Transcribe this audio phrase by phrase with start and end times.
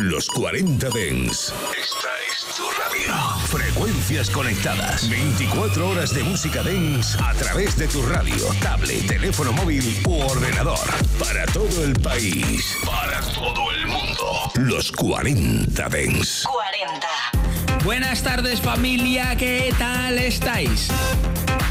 [0.00, 1.52] Los 40 Dens.
[1.78, 3.12] Esta es tu radio.
[3.48, 5.06] Frecuencias conectadas.
[5.10, 10.78] 24 horas de música Dens a través de tu radio, tablet, teléfono móvil u ordenador.
[11.18, 12.78] Para todo el país.
[12.86, 14.50] Para todo el mundo.
[14.54, 16.44] Los 40 Dens.
[16.44, 17.84] 40.
[17.84, 20.88] Buenas tardes familia, ¿qué tal estáis?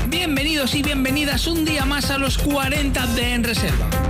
[0.08, 4.09] Bienvenidos y bienvenidas un día más a los 40 de En Reserva.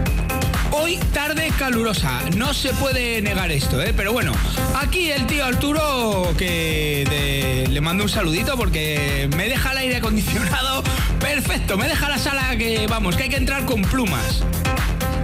[0.81, 3.93] Hoy tarde calurosa, no se puede negar esto, ¿eh?
[3.95, 4.31] pero bueno,
[4.75, 10.83] aquí el tío Arturo que le mando un saludito porque me deja el aire acondicionado
[11.19, 14.43] perfecto, me deja la sala que vamos, que hay que entrar con plumas.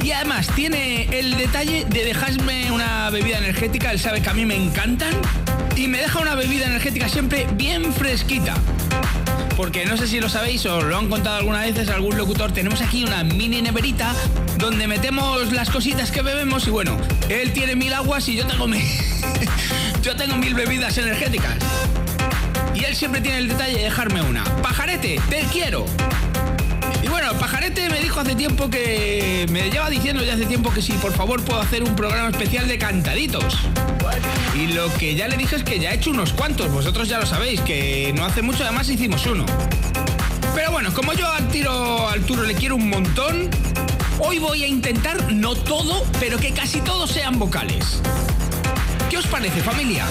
[0.03, 4.45] Y además tiene el detalle de dejarme una bebida energética, él sabe que a mí
[4.45, 5.13] me encantan,
[5.75, 8.55] y me deja una bebida energética siempre bien fresquita
[9.55, 12.81] porque no sé si lo sabéis o lo han contado alguna vez algún locutor, tenemos
[12.81, 14.13] aquí una mini neverita
[14.57, 16.97] donde metemos las cositas que bebemos y bueno,
[17.29, 18.83] él tiene mil aguas y yo tengo mil,
[20.01, 21.57] yo tengo mil bebidas energéticas.
[22.73, 24.43] Y él siempre tiene el detalle de dejarme una.
[24.61, 25.85] Pajarete, te quiero.
[27.65, 29.47] Pajarete me dijo hace tiempo que.
[29.49, 32.67] Me lleva diciendo ya hace tiempo que si por favor puedo hacer un programa especial
[32.67, 33.57] de cantaditos.
[34.55, 37.19] Y lo que ya le dije es que ya he hecho unos cuantos, vosotros ya
[37.19, 39.47] lo sabéis, que no hace mucho además hicimos uno.
[40.53, 43.49] Pero bueno, como yo al tiro al turo le quiero un montón,
[44.19, 47.99] hoy voy a intentar, no todo, pero que casi todos sean vocales.
[49.09, 50.05] ¿Qué os parece, familia?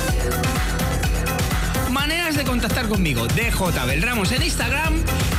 [1.94, 4.94] Maneras de contactar conmigo, DJ Abel en Instagram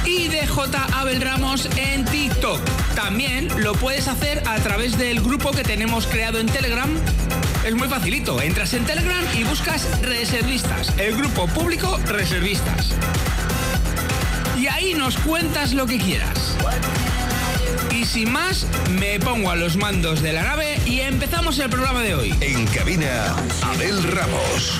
[0.06, 0.50] y DJ
[0.94, 2.62] Abel Ramos en TikTok.
[2.96, 6.90] También lo puedes hacer a través del grupo que tenemos creado en Telegram.
[7.66, 12.94] Es muy facilito, entras en Telegram y buscas reservistas, el grupo público reservistas.
[14.58, 16.56] Y ahí nos cuentas lo que quieras.
[17.92, 18.66] Y sin más,
[18.98, 22.34] me pongo a los mandos de la nave y empezamos el programa de hoy.
[22.40, 24.80] En cabina, Abel Ramos.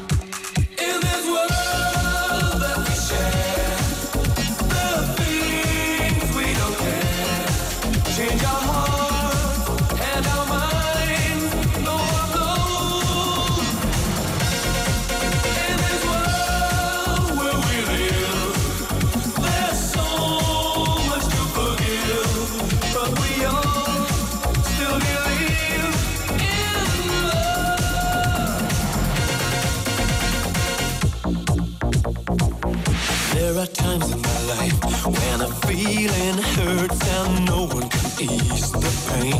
[39.23, 39.37] It's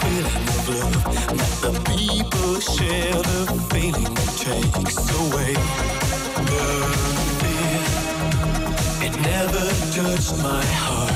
[0.00, 0.46] feeling
[1.60, 5.54] the people share, the feeling takes away
[6.46, 6.66] the
[7.40, 7.82] fear.
[9.08, 11.15] It never touched my heart.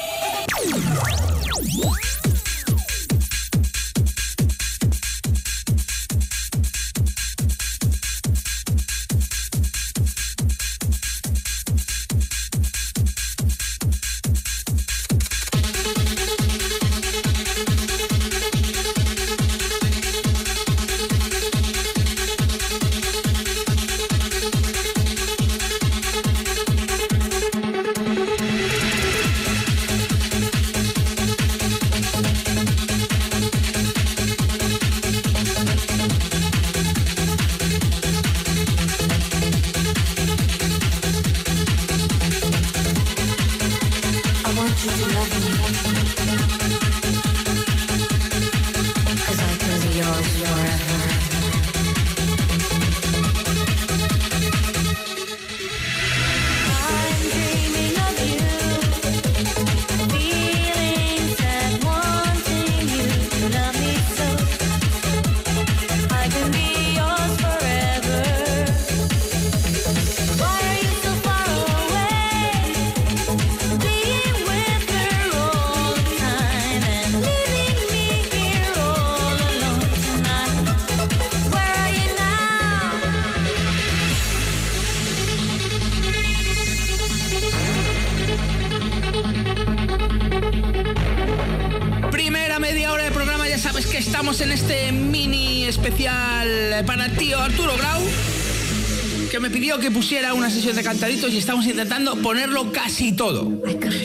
[99.79, 103.51] Que pusiera una sesión de cantaditos y estamos intentando ponerlo casi todo.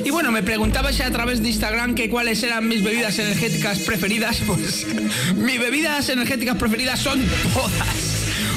[0.05, 4.41] Y bueno, me preguntabais a través de Instagram que cuáles eran mis bebidas energéticas preferidas.
[4.47, 4.87] Pues
[5.35, 7.21] mis bebidas energéticas preferidas son
[7.53, 8.17] todas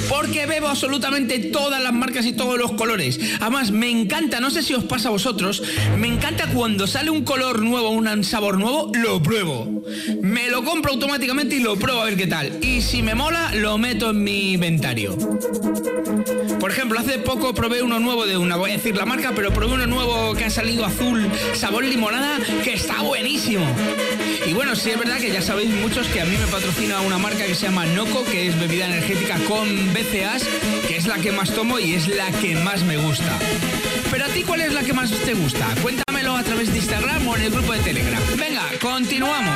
[0.10, 3.19] porque bebo absolutamente todas las marcas y todos los colores.
[3.39, 5.62] Además, me encanta, no sé si os pasa a vosotros,
[5.98, 9.84] me encanta cuando sale un color nuevo, un sabor nuevo, lo pruebo.
[10.22, 12.63] Me lo compro automáticamente y lo pruebo a ver qué tal.
[12.63, 15.15] Y si me mola, lo meto en mi inventario.
[16.69, 19.51] Por ejemplo, hace poco probé uno nuevo de una, voy a decir la marca, pero
[19.51, 23.65] probé uno nuevo que ha salido azul, sabor limonada, que está buenísimo.
[24.45, 27.17] Y bueno, sí es verdad que ya sabéis muchos que a mí me patrocina una
[27.17, 30.43] marca que se llama Noco, que es bebida energética con BCAs,
[30.88, 33.39] que es la que más tomo y es la que más me gusta.
[34.12, 35.73] Pero a ti, ¿cuál es la que más te gusta?
[35.82, 38.21] Cuéntamelo a través de Instagram o en el grupo de Telegram.
[38.38, 39.55] Venga, continuamos.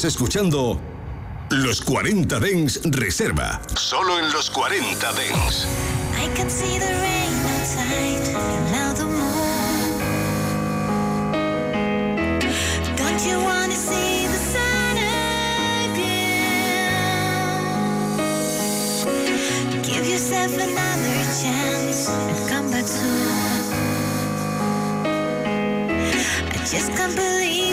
[0.00, 0.80] Estás escuchando
[1.50, 3.60] Los 40 Dens Reserva.
[3.74, 5.66] Solo en los 40 Dens.
[6.16, 8.32] I can see the rain outside,
[8.72, 10.00] now the moon.
[12.96, 14.96] Don't you wanna see the sun
[15.92, 16.22] again?
[19.82, 23.28] Give yourself another chance and come back soon.
[26.48, 27.69] I just can't believe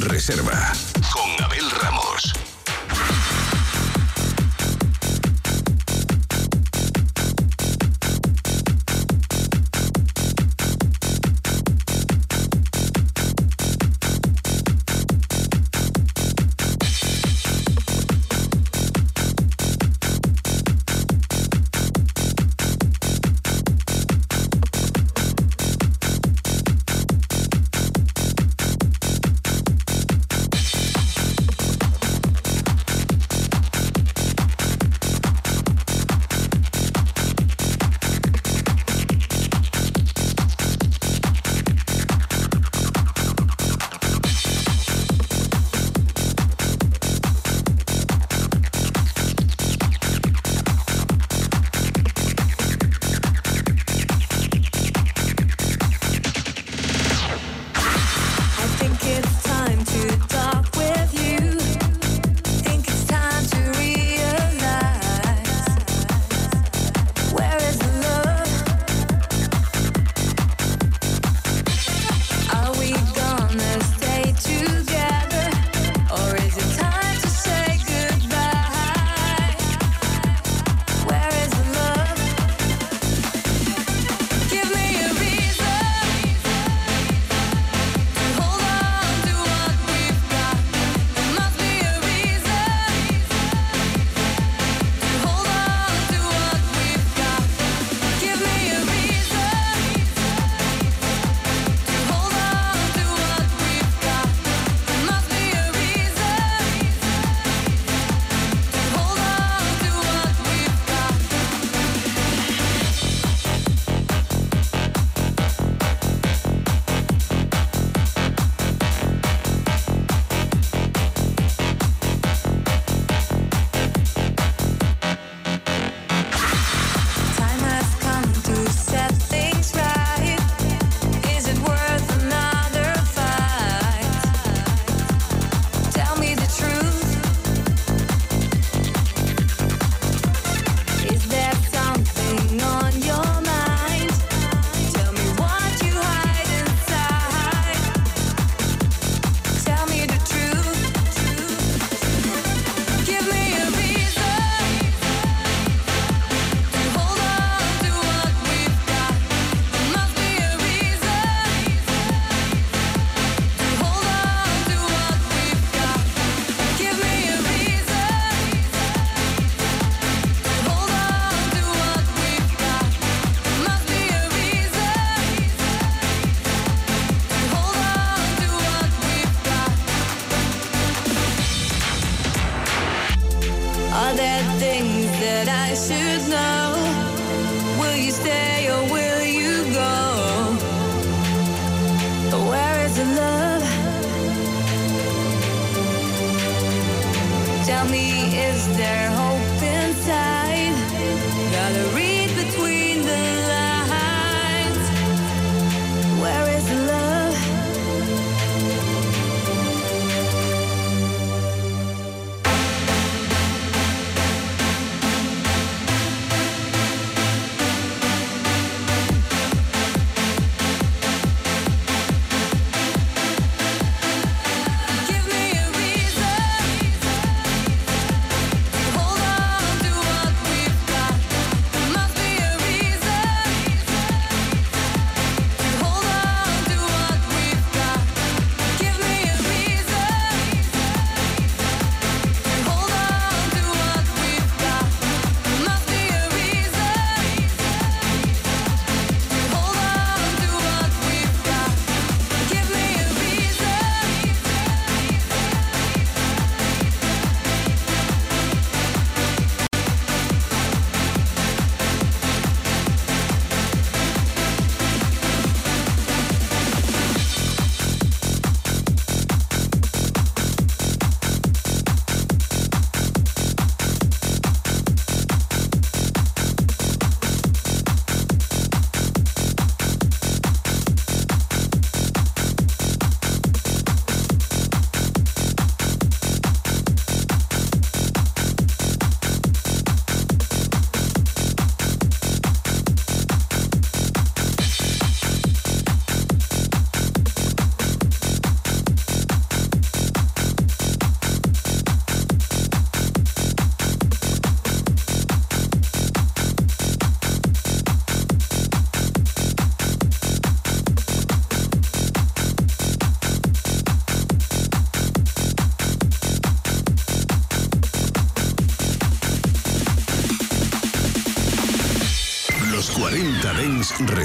[0.00, 0.72] Reserva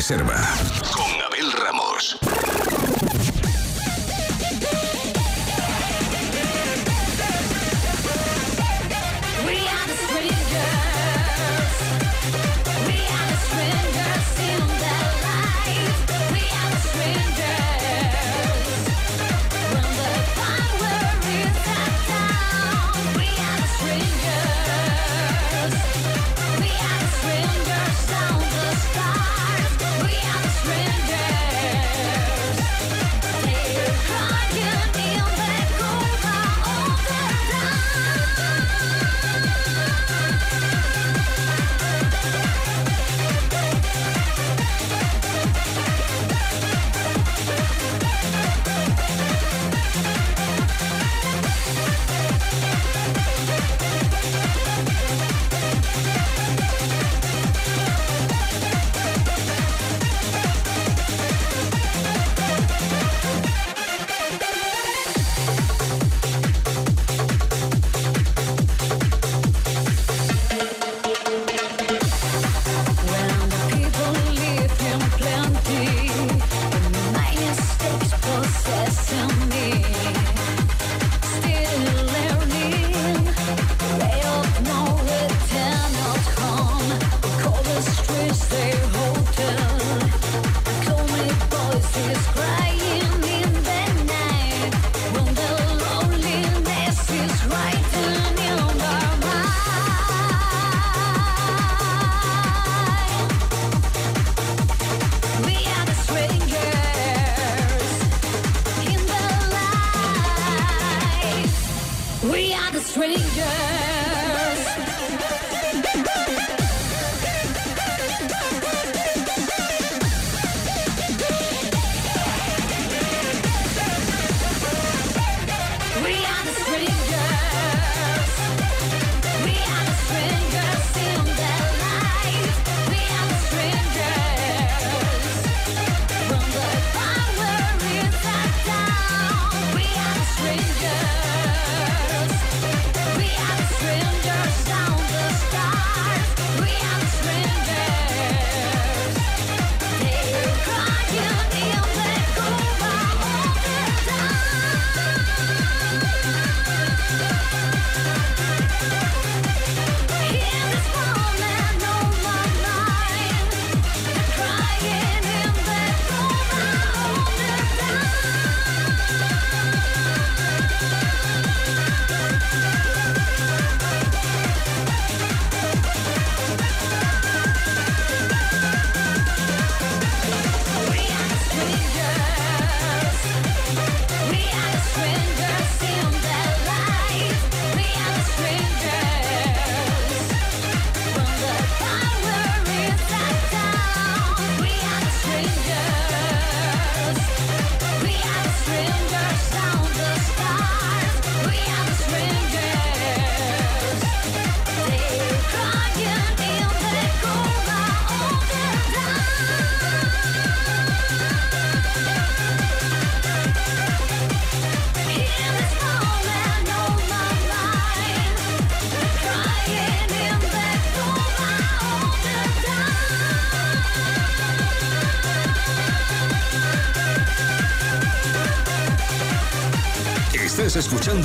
[0.01, 0.70] Reserva.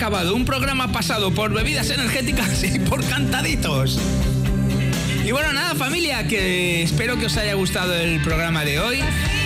[0.00, 0.34] Acabado.
[0.34, 3.98] Un programa pasado por bebidas energéticas y por cantaditos.
[5.26, 9.00] Y bueno, nada familia, que espero que os haya gustado el programa de hoy,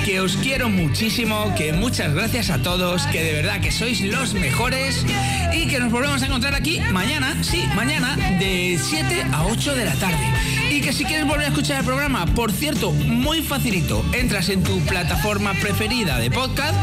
[0.04, 4.34] que os quiero muchísimo, que muchas gracias a todos, que de verdad que sois los
[4.34, 5.04] mejores
[5.52, 9.84] y que nos volvemos a encontrar aquí mañana, sí, mañana de 7 a 8 de
[9.86, 10.24] la tarde.
[10.70, 14.62] Y que si quieres volver a escuchar el programa, por cierto, muy facilito, entras en
[14.62, 16.76] tu plataforma preferida de podcast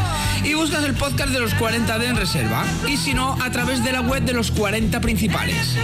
[0.44, 2.64] y buscas el podcast de los 40D en reserva.
[2.88, 5.76] Y si no, a través de la web de los 40 principales.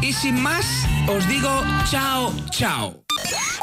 [0.00, 0.64] Y sin más,
[1.08, 3.00] os digo chao, chao.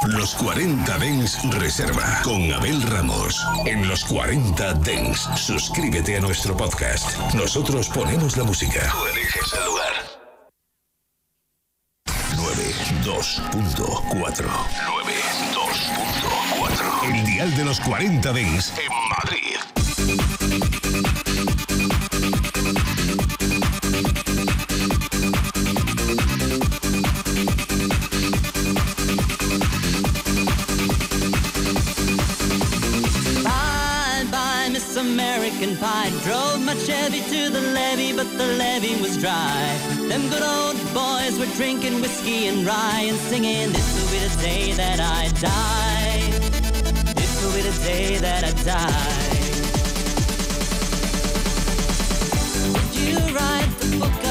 [0.07, 3.45] Los 40 Dens Reserva con Abel Ramos.
[3.65, 7.15] En los 40 Dens, suscríbete a nuestro podcast.
[7.35, 8.91] Nosotros ponemos la música.
[8.91, 9.91] Tú eliges el lugar.
[12.35, 19.50] 92.4 92.4 El dial de los 40 Dens en Madrid.
[36.73, 39.77] My Chevy to the levee, but the levee was dry.
[40.07, 44.41] Them good old boys were drinking whiskey and rye and singing, This will be the
[44.41, 46.21] day that I die.
[47.13, 49.31] This will be the day that I die.
[52.93, 54.30] Did you write the book?